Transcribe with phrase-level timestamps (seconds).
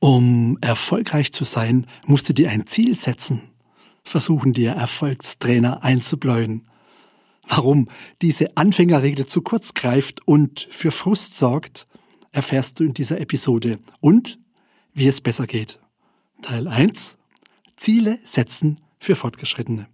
[0.00, 3.42] Um erfolgreich zu sein, musst du dir ein Ziel setzen,
[4.04, 6.68] versuchen dir Erfolgstrainer einzubläuen.
[7.48, 7.88] Warum
[8.22, 11.86] diese Anfängerregel zu kurz greift und für Frust sorgt,
[12.30, 14.38] erfährst du in dieser Episode und
[14.94, 15.80] wie es besser geht.
[16.42, 17.18] Teil 1
[17.76, 19.88] Ziele setzen für Fortgeschrittene.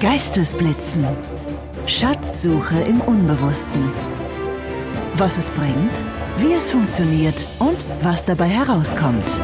[0.00, 1.06] Geistesblitzen.
[1.86, 3.90] Schatzsuche im Unbewussten.
[5.14, 6.02] Was es bringt,
[6.38, 9.40] wie es funktioniert und was dabei herauskommt.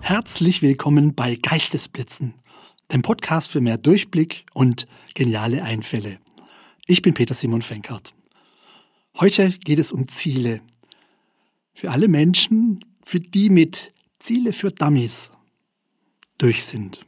[0.00, 2.34] Herzlich willkommen bei Geistesblitzen,
[2.92, 6.18] dem Podcast für mehr Durchblick und geniale Einfälle.
[6.86, 8.14] Ich bin Peter Simon Fenkert.
[9.18, 10.60] Heute geht es um Ziele.
[11.74, 15.32] Für alle Menschen, für die mit Ziele für Dummies
[16.38, 17.00] durch sind.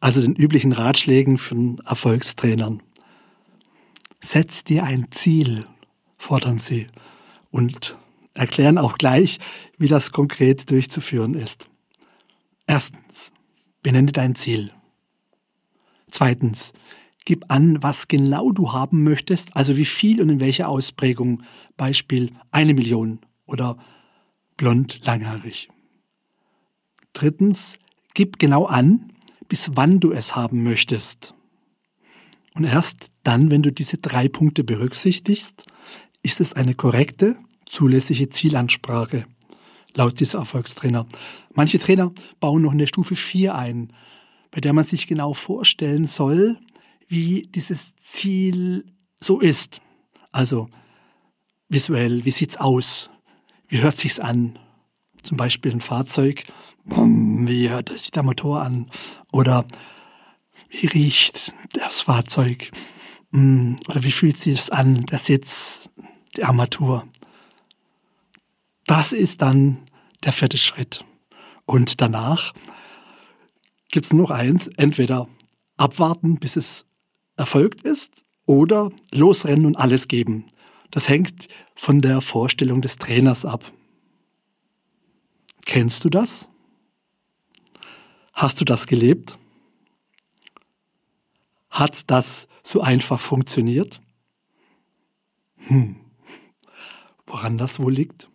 [0.00, 2.82] Also den üblichen Ratschlägen von Erfolgstrainern.
[4.20, 5.66] Setz dir ein Ziel,
[6.20, 6.86] fordern sie
[7.50, 7.96] und
[8.34, 9.40] erklären auch gleich,
[9.78, 11.68] wie das konkret durchzuführen ist.
[12.66, 13.32] Erstens,
[13.82, 14.70] benenne dein Ziel.
[16.10, 16.72] Zweitens,
[17.24, 21.42] gib an, was genau du haben möchtest, also wie viel und in welcher Ausprägung.
[21.76, 23.78] Beispiel eine Million oder
[24.56, 25.70] blond langhaarig.
[27.14, 27.78] Drittens,
[28.12, 29.12] gib genau an,
[29.48, 31.34] bis wann du es haben möchtest.
[32.54, 35.64] Und erst dann, wenn du diese drei Punkte berücksichtigst,
[36.22, 39.24] ist es eine korrekte, zulässige Zielansprache,
[39.94, 41.06] laut dieser Erfolgstrainer.
[41.54, 43.92] Manche Trainer bauen noch eine Stufe 4 ein,
[44.50, 46.58] bei der man sich genau vorstellen soll,
[47.08, 48.84] wie dieses Ziel
[49.20, 49.80] so ist.
[50.32, 50.68] Also
[51.68, 53.10] visuell, wie sieht's aus?
[53.68, 54.58] Wie hört sich's an?
[55.22, 56.44] Zum Beispiel ein Fahrzeug,
[56.84, 58.90] wie hört sich der Motor an?
[59.32, 59.66] Oder
[60.70, 62.70] wie riecht das Fahrzeug?
[63.32, 65.90] Hm, oder wie fühlt sich das an, der Sitz,
[66.36, 67.06] die Armatur?
[68.86, 69.78] Das ist dann
[70.24, 71.04] der vierte Schritt.
[71.64, 72.52] Und danach
[73.90, 75.28] gibt es noch eins, entweder
[75.76, 76.86] abwarten, bis es
[77.36, 80.44] erfolgt ist, oder losrennen und alles geben.
[80.90, 81.46] Das hängt
[81.76, 83.72] von der Vorstellung des Trainers ab.
[85.64, 86.48] Kennst du das?
[88.32, 89.38] Hast du das gelebt?
[91.68, 94.00] Hat das so einfach funktioniert?
[95.68, 95.96] Hm.
[97.26, 98.28] Woran das wohl liegt?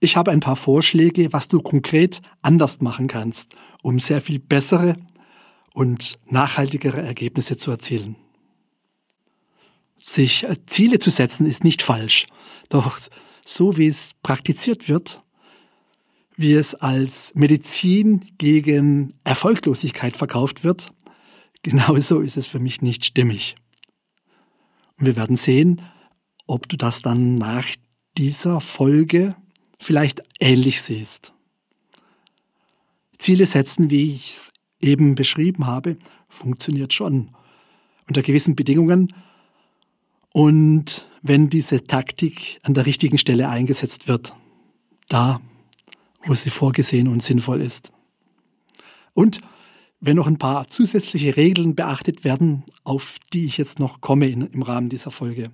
[0.00, 4.96] Ich habe ein paar Vorschläge, was du konkret anders machen kannst, um sehr viel bessere
[5.74, 8.16] und nachhaltigere Ergebnisse zu erzielen.
[9.98, 12.26] Sich äh, Ziele zu setzen ist nicht falsch,
[12.70, 12.98] doch
[13.44, 15.22] so wie es praktiziert wird,
[16.36, 20.92] wie es als Medizin gegen Erfolglosigkeit verkauft wird,
[21.62, 23.54] Genauso ist es für mich nicht stimmig.
[24.98, 25.82] Und wir werden sehen,
[26.46, 27.66] ob du das dann nach
[28.16, 29.36] dieser Folge
[29.78, 31.32] vielleicht ähnlich siehst.
[33.18, 34.50] Ziele setzen, wie ich es
[34.80, 35.96] eben beschrieben habe,
[36.28, 37.34] funktioniert schon
[38.08, 39.12] unter gewissen Bedingungen
[40.32, 44.34] und wenn diese Taktik an der richtigen Stelle eingesetzt wird,
[45.08, 45.40] da,
[46.24, 47.92] wo sie vorgesehen und sinnvoll ist.
[49.12, 49.40] Und
[50.00, 54.42] wenn noch ein paar zusätzliche Regeln beachtet werden, auf die ich jetzt noch komme in,
[54.42, 55.50] im Rahmen dieser Folge.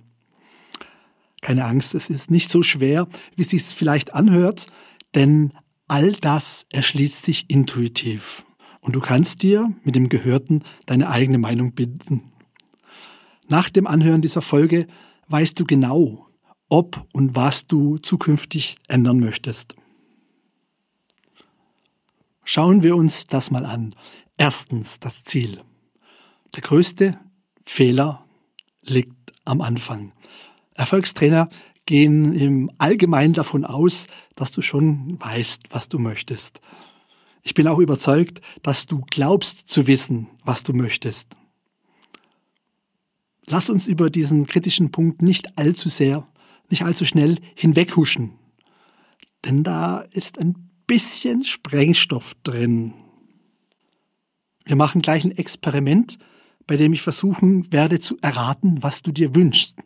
[1.41, 4.67] Keine Angst, es ist nicht so schwer, wie es sich vielleicht anhört,
[5.15, 5.53] denn
[5.87, 8.45] all das erschließt sich intuitiv.
[8.81, 12.31] Und du kannst dir mit dem Gehörten deine eigene Meinung bilden.
[13.49, 14.87] Nach dem Anhören dieser Folge
[15.27, 16.27] weißt du genau,
[16.69, 19.75] ob und was du zukünftig ändern möchtest.
[22.43, 23.93] Schauen wir uns das mal an.
[24.37, 25.61] Erstens das Ziel.
[26.55, 27.19] Der größte
[27.65, 28.25] Fehler
[28.83, 30.13] liegt am Anfang.
[30.75, 31.49] Erfolgstrainer
[31.87, 34.05] gehen im Allgemeinen davon aus,
[34.35, 36.61] dass du schon weißt, was du möchtest.
[37.41, 41.35] Ich bin auch überzeugt, dass du glaubst zu wissen, was du möchtest.
[43.47, 46.27] Lass uns über diesen kritischen Punkt nicht allzu sehr,
[46.69, 48.33] nicht allzu schnell hinweghuschen.
[49.45, 52.93] Denn da ist ein bisschen Sprengstoff drin.
[54.67, 56.19] Wir machen gleich ein Experiment,
[56.67, 59.77] bei dem ich versuchen werde zu erraten, was du dir wünschst.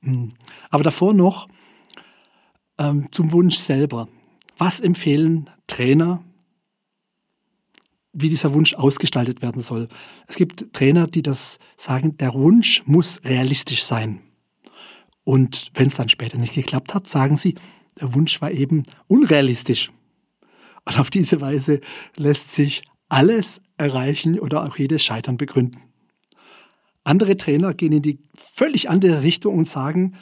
[0.00, 0.32] Hm.
[0.70, 1.48] Aber davor noch
[2.78, 4.08] ähm, zum Wunsch selber.
[4.56, 6.24] Was empfehlen Trainer,
[8.14, 9.88] wie dieser Wunsch ausgestaltet werden soll?
[10.26, 14.22] Es gibt Trainer, die das sagen, der Wunsch muss realistisch sein.
[15.24, 17.56] Und wenn es dann später nicht geklappt hat, sagen sie,
[18.00, 19.92] der Wunsch war eben unrealistisch.
[20.86, 21.80] Und auf diese Weise
[22.16, 22.82] lässt sich
[23.12, 25.82] alles erreichen oder auch jedes Scheitern begründen.
[27.04, 30.14] Andere Trainer gehen in die völlig andere Richtung und sagen,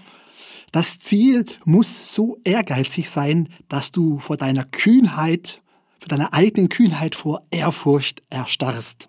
[0.72, 5.62] Das Ziel muss so ehrgeizig sein, dass du vor deiner Kühnheit,
[5.98, 9.08] vor deiner eigenen Kühnheit vor Ehrfurcht erstarrst.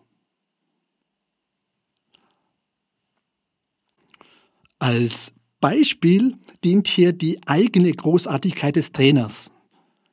[4.79, 9.51] Als Beispiel dient hier die eigene Großartigkeit des Trainers,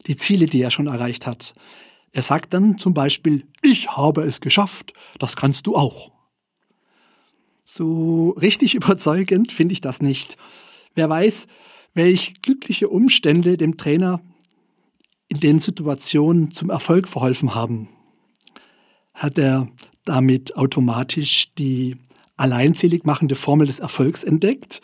[0.07, 1.55] die Ziele, die er schon erreicht hat.
[2.13, 6.11] Er sagt dann zum Beispiel, ich habe es geschafft, das kannst du auch.
[7.65, 10.37] So richtig überzeugend finde ich das nicht.
[10.95, 11.47] Wer weiß,
[11.95, 14.21] welch glückliche Umstände dem Trainer
[15.29, 17.89] in den Situationen zum Erfolg verholfen haben.
[19.13, 19.69] Hat er
[20.05, 21.97] damit automatisch die
[22.37, 24.81] alleinzählig machende Formel des Erfolgs entdeckt?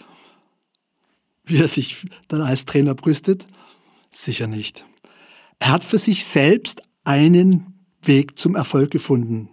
[1.44, 3.46] Wie er sich dann als Trainer brüstet?
[4.10, 4.84] Sicher nicht.
[5.58, 9.48] Er hat für sich selbst einen Weg zum Erfolg gefunden.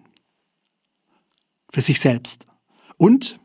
[1.70, 2.48] Für sich selbst.
[2.98, 3.40] Und,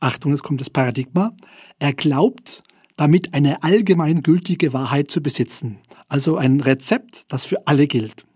[0.00, 1.34] Achtung, es kommt das Paradigma,
[1.78, 2.62] er glaubt,
[2.96, 5.78] damit eine allgemein gültige Wahrheit zu besitzen.
[6.08, 8.26] Also ein Rezept, das für alle gilt.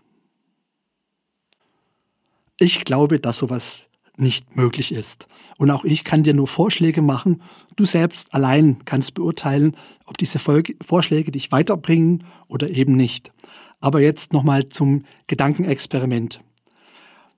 [2.59, 5.27] Ich glaube, dass sowas nicht möglich ist.
[5.57, 7.41] Und auch ich kann dir nur Vorschläge machen.
[7.75, 9.75] Du selbst allein kannst beurteilen,
[10.05, 13.33] ob diese Vorschläge dich weiterbringen oder eben nicht.
[13.81, 16.41] Aber jetzt nochmal zum Gedankenexperiment.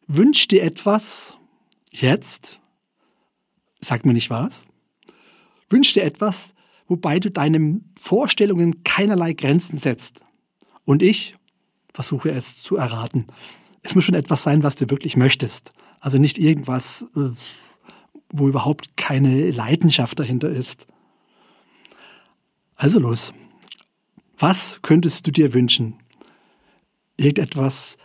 [0.07, 1.37] Wünsch dir etwas
[1.91, 2.59] jetzt,
[3.79, 4.65] sag mir nicht was,
[5.69, 6.53] wünsch dir etwas,
[6.87, 10.21] wobei du deinen Vorstellungen keinerlei Grenzen setzt.
[10.85, 11.35] Und ich
[11.93, 13.25] versuche es zu erraten.
[13.81, 15.73] Es muss schon etwas sein, was du wirklich möchtest.
[15.99, 17.29] Also nicht irgendwas, äh,
[18.29, 20.87] wo überhaupt keine Leidenschaft dahinter ist.
[22.75, 23.33] Also los.
[24.37, 26.02] Was könntest du dir wünschen?
[27.23, 27.97] Irgendetwas,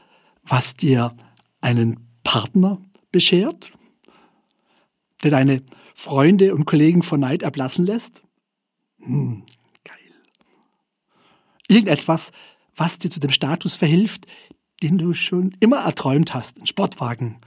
[0.44, 1.14] was dir
[1.60, 2.80] einen Partner
[3.12, 3.72] beschert,
[5.22, 5.62] der deine
[5.94, 8.22] Freunde und Kollegen vor Neid erblassen lässt?
[9.00, 9.44] Hm,
[9.84, 9.96] geil.
[11.68, 12.30] Irgendetwas,
[12.76, 14.26] was dir zu dem Status verhilft,
[14.82, 16.60] den du schon immer erträumt hast.
[16.60, 17.40] Ein Sportwagen,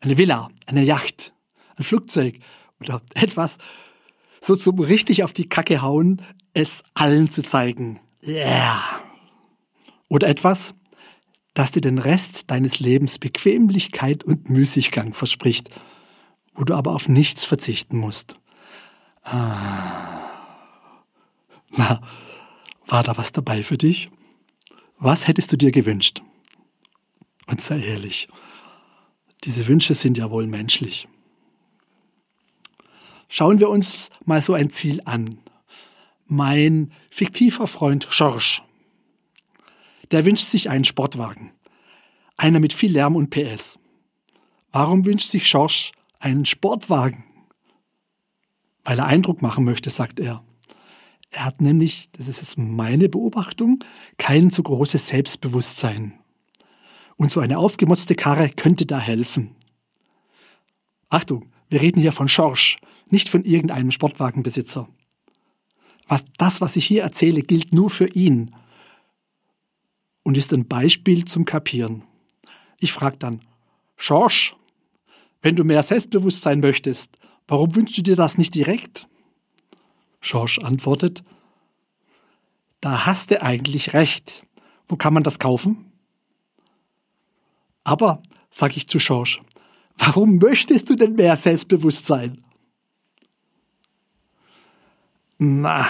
[0.00, 1.34] eine Villa, eine Yacht,
[1.76, 2.38] ein Flugzeug
[2.80, 3.58] oder etwas,
[4.40, 6.22] so zum richtig auf die Kacke hauen,
[6.54, 8.00] es allen zu zeigen.
[8.26, 8.80] Yeah.
[10.08, 10.74] Oder etwas,
[11.60, 15.68] das dir den Rest deines Lebens Bequemlichkeit und Müßiggang verspricht,
[16.54, 18.34] wo du aber auf nichts verzichten musst.
[19.24, 20.22] Ah.
[21.68, 22.00] Na,
[22.86, 24.08] war da was dabei für dich?
[24.96, 26.22] Was hättest du dir gewünscht?
[27.46, 28.26] Und sei ehrlich,
[29.44, 31.08] diese Wünsche sind ja wohl menschlich.
[33.28, 35.36] Schauen wir uns mal so ein Ziel an.
[36.24, 38.62] Mein fiktiver Freund Georges
[40.10, 41.52] der wünscht sich einen Sportwagen.
[42.36, 43.78] Einer mit viel Lärm und PS.
[44.72, 47.24] Warum wünscht sich Schorsch einen Sportwagen?
[48.84, 50.42] Weil er Eindruck machen möchte, sagt er.
[51.30, 53.84] Er hat nämlich, das ist jetzt meine Beobachtung,
[54.18, 56.14] kein zu großes Selbstbewusstsein.
[57.16, 59.54] Und so eine aufgemotzte Karre könnte da helfen.
[61.08, 62.78] Achtung, wir reden hier von Schorsch,
[63.08, 64.88] nicht von irgendeinem Sportwagenbesitzer.
[66.08, 68.54] Was, das, was ich hier erzähle, gilt nur für ihn
[70.22, 72.04] und ist ein Beispiel zum Kapieren.
[72.78, 73.40] Ich frage dann,
[73.96, 74.56] Schorsch,
[75.42, 79.08] wenn du mehr Selbstbewusstsein möchtest, warum wünschst du dir das nicht direkt?
[80.20, 81.22] Schorsch antwortet,
[82.80, 84.46] da hast du eigentlich recht.
[84.88, 85.92] Wo kann man das kaufen?
[87.84, 89.40] Aber, sag ich zu Schorsch,
[89.96, 92.44] warum möchtest du denn mehr Selbstbewusstsein?
[95.38, 95.88] Na,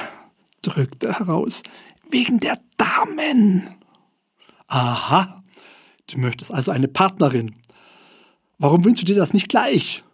[0.62, 1.62] drückt er heraus,
[2.08, 3.79] wegen der Damen.
[4.70, 5.42] Aha,
[6.06, 7.56] du möchtest also eine Partnerin.
[8.58, 10.04] Warum wünschst du dir das nicht gleich?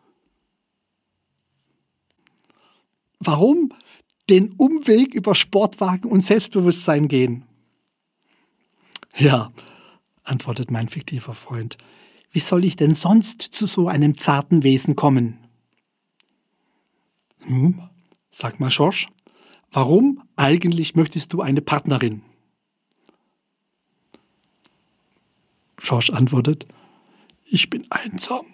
[3.19, 3.71] Warum
[4.31, 7.45] den Umweg über Sportwagen und Selbstbewusstsein gehen?
[9.15, 9.53] Ja,
[10.25, 11.77] antwortet mein fiktiver Freund,
[12.31, 15.39] wie soll ich denn sonst zu so einem zarten Wesen kommen?
[17.41, 17.83] Hm,
[18.31, 19.07] sag mal, Schorsch,
[19.71, 22.23] warum eigentlich möchtest du eine Partnerin?
[25.87, 26.67] Schorsch antwortet,
[27.45, 28.45] ich bin einsam.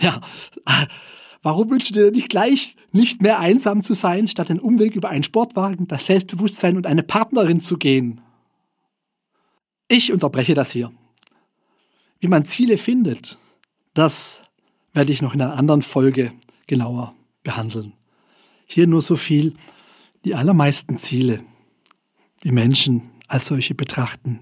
[0.00, 0.20] Ja,
[1.42, 5.10] warum wünschst du dir nicht gleich, nicht mehr einsam zu sein, statt den Umweg über
[5.10, 8.20] einen Sportwagen, das Selbstbewusstsein und eine Partnerin zu gehen?
[9.88, 10.92] Ich unterbreche das hier.
[12.20, 13.38] Wie man Ziele findet,
[13.92, 14.42] das
[14.94, 16.32] werde ich noch in einer anderen Folge
[16.66, 17.92] genauer behandeln.
[18.64, 19.54] Hier nur so viel,
[20.24, 21.44] die allermeisten Ziele,
[22.44, 24.40] die Menschen als solche betrachten,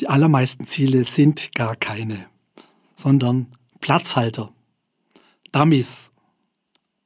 [0.00, 2.26] die allermeisten Ziele sind gar keine,
[2.94, 3.46] sondern
[3.80, 4.52] Platzhalter,
[5.52, 6.12] Dummies,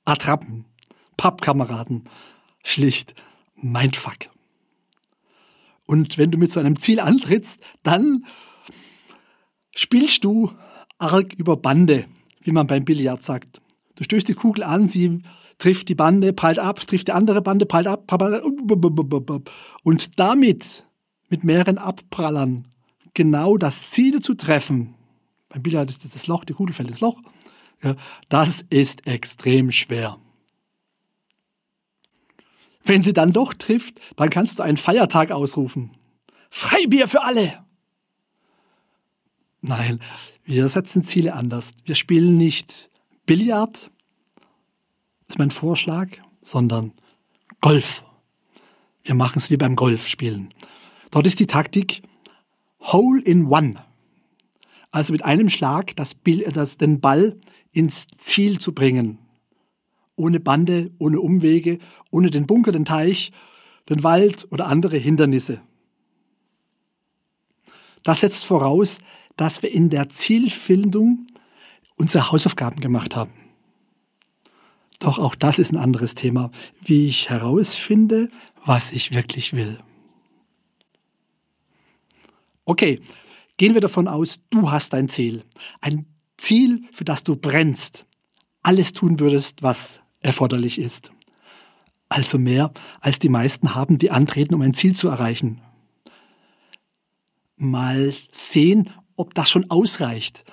[0.04, 0.64] Attrappen,
[1.16, 2.04] Pappkameraden,
[2.62, 3.14] schlicht
[3.56, 4.30] Mindfuck.
[5.86, 8.24] Und wenn du mit so einem Ziel antrittst, dann
[9.74, 10.52] spielst du
[10.98, 12.06] arg über Bande,
[12.40, 13.60] wie man beim Billard sagt.
[13.94, 15.22] Du stößt die Kugel an, sie
[15.58, 18.10] trifft die Bande, prallt ab, trifft die andere Bande, prallt ab,
[19.82, 20.84] und damit
[21.28, 22.68] mit mehreren Abprallern
[23.16, 24.94] genau das Ziel zu treffen.
[25.48, 27.20] Beim Billard ist das, Loch, die Kugel fällt ins Loch.
[27.82, 27.96] Ja,
[28.28, 30.18] das ist extrem schwer.
[32.84, 35.90] Wenn sie dann doch trifft, dann kannst du einen Feiertag ausrufen.
[36.50, 37.64] Freibier für alle!
[39.60, 40.00] Nein,
[40.44, 41.72] wir setzen Ziele anders.
[41.84, 42.90] Wir spielen nicht
[43.24, 43.90] Billard,
[45.26, 46.08] ist mein Vorschlag,
[46.42, 46.92] sondern
[47.60, 48.04] Golf.
[49.02, 50.50] Wir machen es wie beim Golfspielen.
[51.10, 52.02] Dort ist die Taktik
[52.92, 53.74] Hole in One.
[54.90, 56.16] Also mit einem Schlag das,
[56.52, 57.38] das, den Ball
[57.72, 59.18] ins Ziel zu bringen
[60.16, 61.78] ohne Bande, ohne Umwege,
[62.10, 63.32] ohne den Bunker, den Teich,
[63.88, 65.60] den Wald oder andere Hindernisse.
[68.02, 68.98] Das setzt voraus,
[69.36, 71.26] dass wir in der Zielfindung
[71.96, 73.32] unsere Hausaufgaben gemacht haben.
[74.98, 76.50] Doch auch das ist ein anderes Thema,
[76.82, 78.30] wie ich herausfinde,
[78.64, 79.78] was ich wirklich will.
[82.66, 83.00] Okay,
[83.56, 85.44] gehen wir davon aus, du hast ein Ziel.
[85.80, 86.04] Ein
[86.36, 88.04] Ziel, für das du brennst.
[88.60, 91.12] Alles tun würdest, was erforderlich ist.
[92.08, 95.60] Also mehr, als die meisten haben, die antreten, um ein Ziel zu erreichen.
[97.56, 100.44] Mal sehen, ob das schon ausreicht,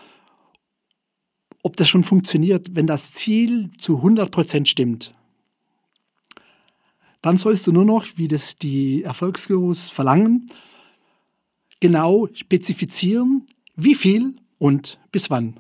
[1.64, 5.14] ob das schon funktioniert, wenn das Ziel zu 100 Prozent stimmt.
[7.24, 10.52] Dann sollst du nur noch, wie das die Erfolgsgurus verlangen,
[11.84, 15.60] genau spezifizieren, wie viel und bis wann.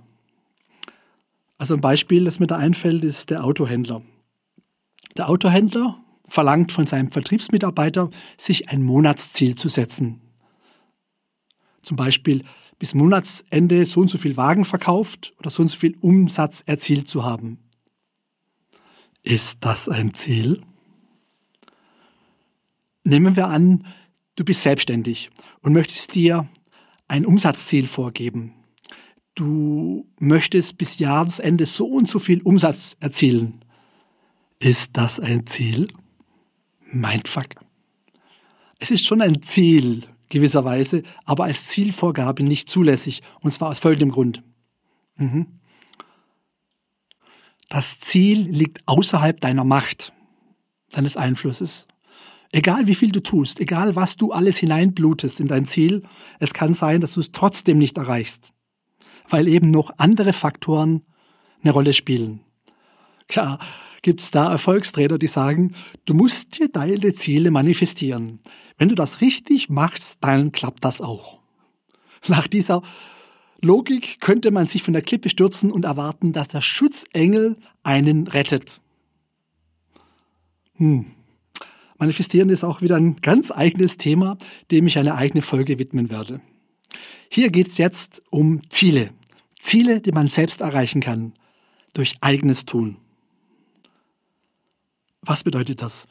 [1.57, 4.01] Also ein Beispiel, das mir da einfällt, ist der Autohändler.
[5.17, 10.21] Der Autohändler verlangt von seinem Vertriebsmitarbeiter, sich ein Monatsziel zu setzen.
[11.81, 12.45] Zum Beispiel
[12.79, 17.09] bis Monatsende so und so viel Wagen verkauft oder so und so viel Umsatz erzielt
[17.09, 17.59] zu haben.
[19.23, 20.61] Ist das ein Ziel?
[23.03, 23.85] Nehmen wir an,
[24.37, 25.29] du bist selbstständig
[25.63, 26.47] und möchtest dir
[27.07, 28.53] ein Umsatzziel vorgeben
[29.35, 33.63] du möchtest bis Jahresende so und so viel Umsatz erzielen.
[34.59, 35.87] Ist das ein Ziel?
[36.91, 37.55] Mindfuck.
[38.79, 43.21] Es ist schon ein Ziel, gewisserweise, aber als Zielvorgabe nicht zulässig.
[43.39, 44.43] Und zwar aus folgendem Grund.
[45.15, 45.47] Mhm.
[47.69, 50.13] Das Ziel liegt außerhalb deiner Macht,
[50.91, 51.87] deines Einflusses.
[52.53, 56.03] Egal wie viel du tust, egal was du alles hineinblutest in dein Ziel,
[56.39, 58.53] es kann sein, dass du es trotzdem nicht erreichst
[59.29, 61.03] weil eben noch andere Faktoren
[61.61, 62.41] eine Rolle spielen.
[63.27, 63.59] Klar,
[64.01, 68.39] gibt es da Erfolgstrainer, die sagen, du musst dir deine Ziele manifestieren.
[68.77, 71.39] Wenn du das richtig machst, dann klappt das auch.
[72.27, 72.81] Nach dieser
[73.61, 78.81] Logik könnte man sich von der Klippe stürzen und erwarten, dass der Schutzengel einen rettet.
[80.75, 81.05] Hm.
[81.97, 84.37] Manifestieren ist auch wieder ein ganz eigenes Thema,
[84.71, 86.41] dem ich eine eigene Folge widmen werde.
[87.29, 89.11] Hier geht es jetzt um Ziele.
[89.59, 91.33] Ziele, die man selbst erreichen kann
[91.93, 92.97] durch eigenes Tun.
[95.21, 96.07] Was bedeutet das?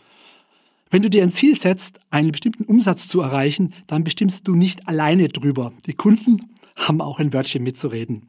[0.90, 4.88] Wenn du dir ein Ziel setzt, einen bestimmten Umsatz zu erreichen, dann bestimmst du nicht
[4.88, 5.72] alleine drüber.
[5.86, 8.26] Die Kunden haben auch ein Wörtchen mitzureden.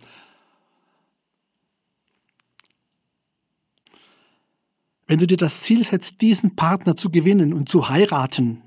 [5.05, 8.61] Wenn du dir das Ziel setzt, diesen Partner zu gewinnen und zu heiraten,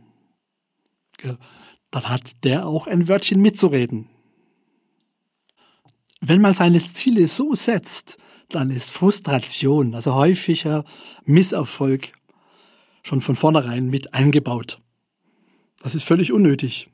[1.90, 4.08] dann hat der auch ein Wörtchen mitzureden.
[6.20, 10.84] Wenn man seine Ziele so setzt, dann ist Frustration, also häufiger
[11.24, 12.12] Misserfolg,
[13.02, 14.80] schon von vornherein mit eingebaut.
[15.80, 16.88] Das ist völlig unnötig,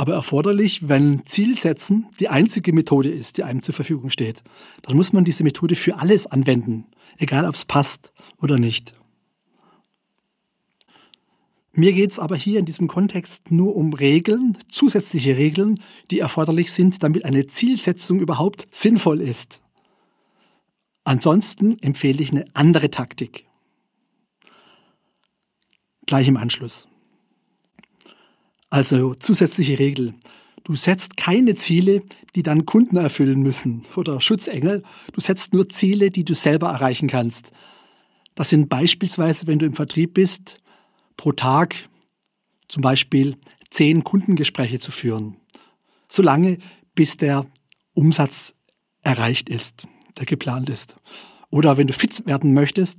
[0.00, 4.42] aber erforderlich, wenn Zielsetzen die einzige Methode ist, die einem zur Verfügung steht.
[4.80, 6.86] Dann muss man diese Methode für alles anwenden,
[7.18, 8.94] egal ob es passt oder nicht.
[11.72, 15.78] Mir geht es aber hier in diesem Kontext nur um Regeln, zusätzliche Regeln,
[16.10, 19.60] die erforderlich sind, damit eine Zielsetzung überhaupt sinnvoll ist.
[21.04, 23.44] Ansonsten empfehle ich eine andere Taktik.
[26.06, 26.89] Gleich im Anschluss.
[28.70, 30.14] Also zusätzliche Regel.
[30.62, 32.02] Du setzt keine Ziele,
[32.36, 34.84] die dann Kunden erfüllen müssen oder Schutzengel.
[35.12, 37.50] Du setzt nur Ziele, die du selber erreichen kannst.
[38.36, 40.60] Das sind beispielsweise, wenn du im Vertrieb bist,
[41.16, 41.88] pro Tag
[42.68, 43.36] zum Beispiel
[43.70, 45.36] zehn Kundengespräche zu führen,
[46.08, 46.58] solange
[46.94, 47.46] bis der
[47.94, 48.54] Umsatz
[49.02, 50.94] erreicht ist, der geplant ist.
[51.50, 52.98] Oder wenn du fit werden möchtest,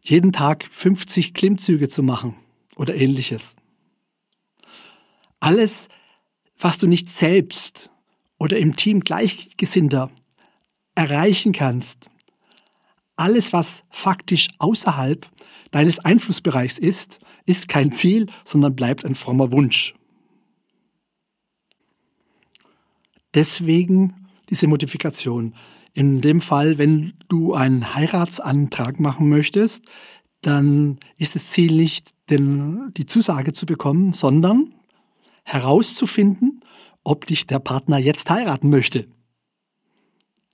[0.00, 2.34] jeden Tag 50 Klimmzüge zu machen
[2.74, 3.54] oder ähnliches.
[5.42, 5.88] Alles,
[6.56, 7.90] was du nicht selbst
[8.38, 10.08] oder im Team Gleichgesinnter
[10.94, 12.08] erreichen kannst,
[13.16, 15.28] alles, was faktisch außerhalb
[15.72, 19.94] deines Einflussbereichs ist, ist kein Ziel, sondern bleibt ein frommer Wunsch.
[23.34, 25.56] Deswegen diese Modifikation.
[25.92, 29.86] In dem Fall, wenn du einen Heiratsantrag machen möchtest,
[30.40, 34.72] dann ist das Ziel nicht, den, die Zusage zu bekommen, sondern
[35.42, 36.60] herauszufinden,
[37.04, 39.08] ob dich der Partner jetzt heiraten möchte.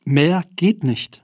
[0.04, 1.22] Mehr geht nicht.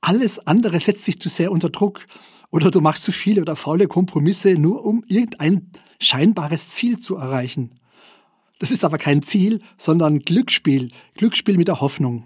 [0.00, 2.06] Alles andere setzt dich zu sehr unter Druck
[2.50, 5.70] oder du machst zu viele oder faule Kompromisse, nur um irgendein
[6.00, 7.80] scheinbares Ziel zu erreichen.
[8.58, 12.24] Das ist aber kein Ziel, sondern Glücksspiel, Glücksspiel mit der Hoffnung.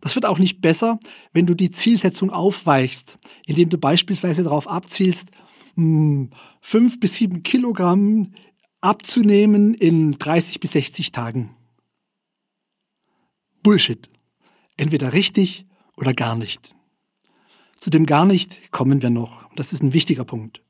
[0.00, 0.98] Das wird auch nicht besser,
[1.32, 5.30] wenn du die Zielsetzung aufweichst, indem du beispielsweise darauf abzielst,
[5.78, 6.30] hm,
[6.60, 8.32] fünf bis sieben Kilogramm
[8.80, 11.54] abzunehmen in 30 bis 60 Tagen.
[13.62, 14.10] Bullshit.
[14.76, 15.66] Entweder richtig
[15.96, 16.74] oder gar nicht.
[17.76, 19.48] Zu dem gar nicht kommen wir noch.
[19.54, 20.62] Das ist ein wichtiger Punkt.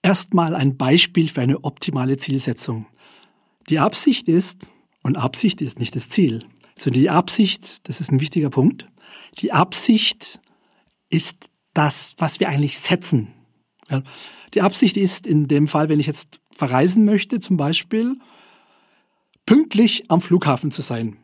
[0.00, 2.86] Erstmal ein Beispiel für eine optimale Zielsetzung.
[3.68, 4.68] Die Absicht ist,
[5.02, 6.46] und Absicht ist nicht das Ziel,
[6.78, 8.86] sondern die Absicht, das ist ein wichtiger Punkt,
[9.38, 10.40] die Absicht
[11.10, 13.32] ist das, was wir eigentlich setzen.
[14.54, 18.16] Die Absicht ist in dem Fall, wenn ich jetzt verreisen möchte, zum Beispiel,
[19.44, 21.16] pünktlich am Flughafen zu sein.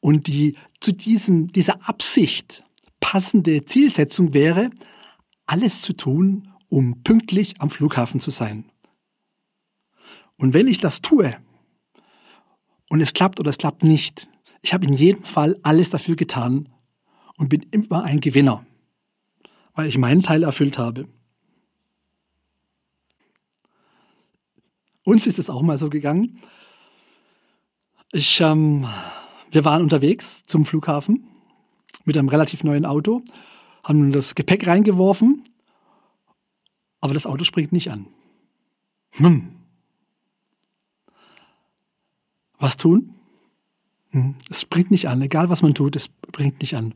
[0.00, 2.64] Und die zu diesem, dieser Absicht
[3.00, 4.70] passende Zielsetzung wäre,
[5.46, 8.64] alles zu tun, um pünktlich am Flughafen zu sein.
[10.36, 11.36] Und wenn ich das tue
[12.88, 14.28] und es klappt oder es klappt nicht,
[14.62, 16.68] ich habe in jedem Fall alles dafür getan
[17.36, 18.64] und bin immer ein Gewinner,
[19.74, 21.08] weil ich meinen Teil erfüllt habe.
[25.04, 26.40] Uns ist es auch mal so gegangen.
[28.12, 28.86] Ich ähm,
[29.50, 31.24] wir waren unterwegs zum Flughafen
[32.04, 33.22] mit einem relativ neuen Auto,
[33.82, 35.42] haben das Gepäck reingeworfen,
[37.00, 38.06] aber das Auto springt nicht an.
[39.12, 39.56] Hm.
[42.58, 43.14] Was tun?
[44.10, 44.36] Hm.
[44.48, 46.94] Es springt nicht an, egal was man tut, es springt nicht an.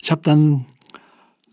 [0.00, 0.66] Ich habe dann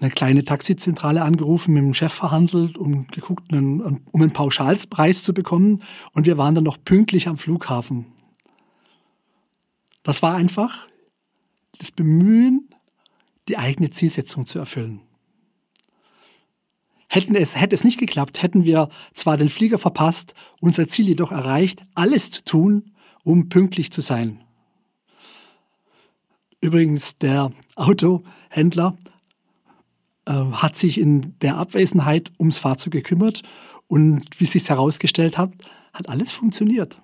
[0.04, 5.82] eine kleine Taxizentrale angerufen, mit dem Chef verhandelt und geguckt, um einen Pauschalspreis zu bekommen.
[6.14, 8.06] Und wir waren dann noch pünktlich am Flughafen.
[10.04, 10.88] Das war einfach
[11.80, 12.70] das Bemühen,
[13.48, 15.02] die eigene Zielsetzung zu erfüllen.
[17.08, 21.32] Hätten es, hätte es nicht geklappt, hätten wir zwar den Flieger verpasst, unser Ziel jedoch
[21.32, 22.92] erreicht, alles zu tun,
[23.24, 24.44] um pünktlich zu sein.
[26.60, 28.98] Übrigens, der Autohändler
[30.26, 33.44] hat sich in der Abwesenheit ums Fahrzeug gekümmert
[33.88, 35.52] und wie sich herausgestellt hat,
[35.94, 37.00] hat alles funktioniert.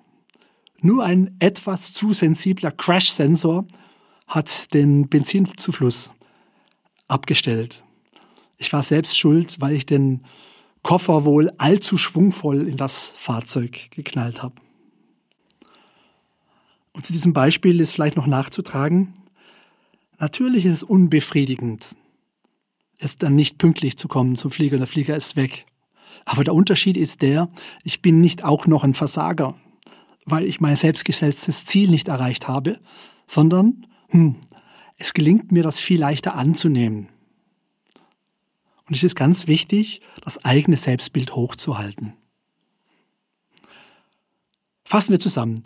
[0.82, 3.66] Nur ein etwas zu sensibler Crash-Sensor
[4.26, 6.10] hat den Benzinzufluss
[7.06, 7.84] abgestellt.
[8.56, 10.22] Ich war selbst schuld, weil ich den
[10.82, 14.54] Koffer wohl allzu schwungvoll in das Fahrzeug geknallt habe.
[16.92, 19.12] Und zu diesem Beispiel ist vielleicht noch nachzutragen,
[20.18, 21.94] natürlich ist es unbefriedigend,
[23.00, 25.66] jetzt dann nicht pünktlich zu kommen zum Flieger, der Flieger ist weg.
[26.24, 27.48] Aber der Unterschied ist der,
[27.82, 29.56] ich bin nicht auch noch ein Versager
[30.30, 32.80] weil ich mein selbstgesetztes Ziel nicht erreicht habe,
[33.26, 34.36] sondern hm,
[34.96, 37.08] es gelingt mir, das viel leichter anzunehmen.
[38.86, 42.14] Und es ist ganz wichtig, das eigene Selbstbild hochzuhalten.
[44.84, 45.64] Fassen wir zusammen.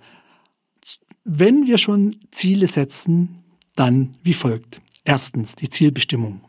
[1.25, 3.43] Wenn wir schon Ziele setzen,
[3.75, 4.83] dann wie folgt.
[5.05, 6.43] Erstens die Zielbestimmung.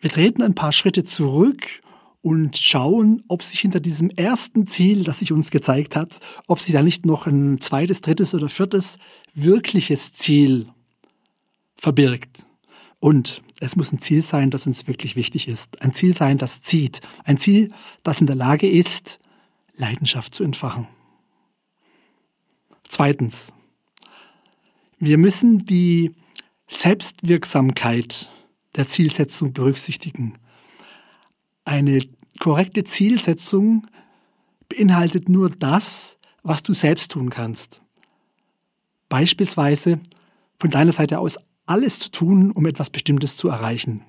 [0.00, 1.82] Wir treten ein paar Schritte zurück
[2.22, 6.72] und schauen, ob sich hinter diesem ersten Ziel, das sich uns gezeigt hat, ob sich
[6.72, 8.98] da nicht noch ein zweites, drittes oder viertes
[9.34, 10.68] wirkliches Ziel
[11.76, 12.46] verbirgt.
[12.98, 15.80] Und es muss ein Ziel sein, das uns wirklich wichtig ist.
[15.82, 17.00] Ein Ziel sein, das zieht.
[17.24, 19.18] Ein Ziel, das in der Lage ist,
[19.76, 20.88] Leidenschaft zu entfachen.
[22.88, 23.52] Zweitens.
[24.98, 26.14] Wir müssen die
[26.68, 28.28] Selbstwirksamkeit
[28.76, 30.34] der Zielsetzung berücksichtigen.
[31.64, 32.00] Eine
[32.38, 33.86] korrekte Zielsetzung
[34.68, 37.82] beinhaltet nur das, was du selbst tun kannst.
[39.08, 40.00] Beispielsweise
[40.58, 44.02] von deiner Seite aus alles zu tun, um etwas Bestimmtes zu erreichen.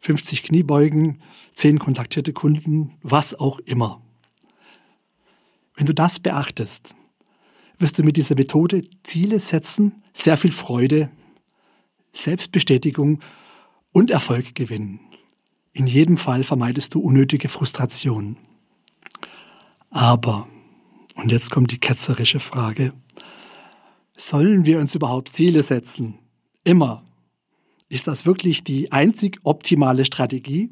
[0.00, 1.20] 50 Kniebeugen,
[1.54, 4.02] 10 kontaktierte Kunden, was auch immer.
[5.74, 6.94] Wenn du das beachtest,
[7.78, 11.10] wirst du mit dieser Methode Ziele setzen, sehr viel Freude,
[12.12, 13.20] Selbstbestätigung
[13.92, 15.00] und Erfolg gewinnen.
[15.72, 18.36] In jedem Fall vermeidest du unnötige Frustration.
[19.90, 20.48] Aber,
[21.14, 22.92] und jetzt kommt die ketzerische Frage,
[24.16, 26.18] sollen wir uns überhaupt Ziele setzen?
[26.64, 27.04] Immer.
[27.88, 30.70] Ist das wirklich die einzig optimale Strategie?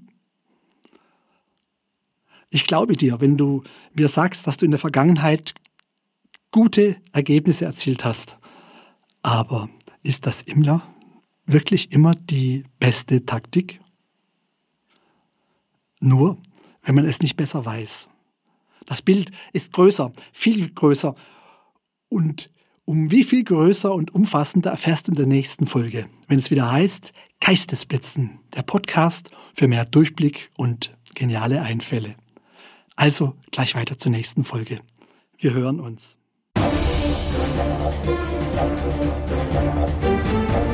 [2.51, 5.55] Ich glaube dir, wenn du mir sagst, dass du in der Vergangenheit
[6.51, 8.39] gute Ergebnisse erzielt hast.
[9.23, 9.69] Aber
[10.03, 10.83] ist das immer
[11.49, 13.81] wirklich immer die beste Taktik?
[16.01, 16.39] Nur,
[16.83, 18.09] wenn man es nicht besser weiß.
[18.87, 21.17] Das Bild ist größer, viel größer.
[22.09, 22.51] Und
[22.85, 26.71] um wie viel größer und umfassender erfährst du in der nächsten Folge, wenn es wieder
[26.71, 32.15] heißt Geistesblitzen, der Podcast für mehr Durchblick und geniale Einfälle.
[32.97, 34.81] Also gleich weiter zur nächsten Folge.
[35.39, 36.19] Wir hören uns.
[40.49, 40.68] You.